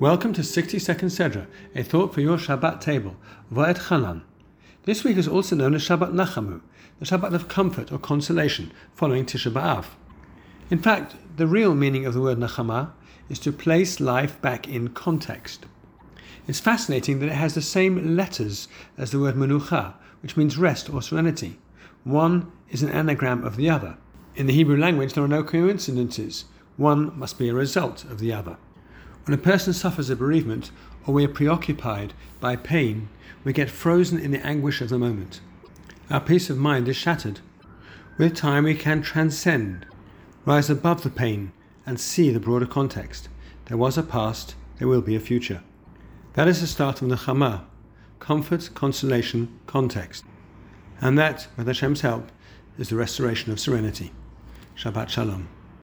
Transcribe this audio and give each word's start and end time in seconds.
Welcome 0.00 0.32
to 0.32 0.42
60 0.42 0.78
Second 0.78 1.10
Sedra, 1.10 1.46
a 1.74 1.82
thought 1.82 2.14
for 2.14 2.22
your 2.22 2.38
Shabbat 2.38 2.80
table, 2.80 3.16
Va'etchanan. 3.52 4.22
This 4.84 5.04
week 5.04 5.18
is 5.18 5.28
also 5.28 5.54
known 5.54 5.74
as 5.74 5.86
Shabbat 5.86 6.14
Nachamu, 6.14 6.62
the 6.98 7.04
Shabbat 7.04 7.34
of 7.34 7.48
comfort 7.48 7.92
or 7.92 7.98
consolation, 7.98 8.72
following 8.94 9.26
Tisha 9.26 9.52
B'Av. 9.52 9.84
In 10.70 10.78
fact, 10.78 11.16
the 11.36 11.46
real 11.46 11.74
meaning 11.74 12.06
of 12.06 12.14
the 12.14 12.22
word 12.22 12.38
Nachama 12.38 12.92
is 13.28 13.38
to 13.40 13.52
place 13.52 14.00
life 14.00 14.40
back 14.40 14.66
in 14.66 14.88
context. 14.88 15.66
It's 16.48 16.60
fascinating 16.60 17.18
that 17.18 17.28
it 17.28 17.34
has 17.34 17.54
the 17.54 17.60
same 17.60 18.16
letters 18.16 18.68
as 18.96 19.10
the 19.10 19.20
word 19.20 19.34
Menucha, 19.34 19.92
which 20.22 20.34
means 20.34 20.56
rest 20.56 20.88
or 20.88 21.02
serenity. 21.02 21.58
One 22.04 22.50
is 22.70 22.82
an 22.82 22.88
anagram 22.88 23.44
of 23.44 23.56
the 23.56 23.68
other. 23.68 23.98
In 24.34 24.46
the 24.46 24.54
Hebrew 24.54 24.78
language, 24.78 25.12
there 25.12 25.24
are 25.24 25.28
no 25.28 25.44
coincidences. 25.44 26.46
One 26.78 27.18
must 27.18 27.38
be 27.38 27.50
a 27.50 27.54
result 27.54 28.04
of 28.04 28.18
the 28.18 28.32
other. 28.32 28.56
When 29.24 29.34
a 29.34 29.42
person 29.42 29.72
suffers 29.72 30.10
a 30.10 30.16
bereavement 30.16 30.70
or 31.06 31.14
we 31.14 31.24
are 31.24 31.28
preoccupied 31.28 32.14
by 32.40 32.56
pain, 32.56 33.08
we 33.44 33.52
get 33.52 33.70
frozen 33.70 34.18
in 34.18 34.30
the 34.30 34.44
anguish 34.44 34.80
of 34.80 34.88
the 34.88 34.98
moment. 34.98 35.40
Our 36.10 36.20
peace 36.20 36.50
of 36.50 36.58
mind 36.58 36.88
is 36.88 36.96
shattered. 36.96 37.40
With 38.18 38.34
time, 38.34 38.64
we 38.64 38.74
can 38.74 39.02
transcend, 39.02 39.86
rise 40.44 40.68
above 40.68 41.02
the 41.02 41.10
pain, 41.10 41.52
and 41.86 41.98
see 41.98 42.30
the 42.30 42.40
broader 42.40 42.66
context. 42.66 43.28
There 43.66 43.76
was 43.76 43.96
a 43.96 44.02
past, 44.02 44.54
there 44.78 44.88
will 44.88 45.02
be 45.02 45.16
a 45.16 45.20
future. 45.20 45.62
That 46.34 46.48
is 46.48 46.60
the 46.60 46.66
start 46.66 47.00
of 47.00 47.08
Nachama, 47.08 47.64
comfort, 48.18 48.70
consolation, 48.74 49.58
context. 49.66 50.24
And 51.00 51.18
that, 51.18 51.48
with 51.56 51.66
Hashem's 51.66 52.02
help, 52.02 52.30
is 52.78 52.88
the 52.88 52.96
restoration 52.96 53.52
of 53.52 53.60
serenity. 53.60 54.12
Shabbat 54.76 55.08
Shalom. 55.08 55.48